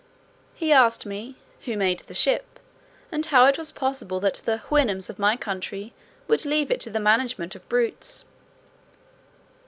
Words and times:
He 0.55 0.71
asked 0.71 1.05
me, 1.05 1.35
"who 1.65 1.77
made 1.77 1.99
the 1.99 2.15
ship, 2.15 2.59
and 3.11 3.23
how 3.23 3.45
it 3.45 3.59
was 3.59 3.71
possible 3.71 4.19
that 4.21 4.41
the 4.45 4.57
Houyhnhnms 4.67 5.11
of 5.11 5.19
my 5.19 5.37
country 5.37 5.93
would 6.27 6.43
leave 6.43 6.71
it 6.71 6.81
to 6.81 6.89
the 6.89 6.99
management 6.99 7.53
of 7.53 7.69
brutes?" 7.69 8.25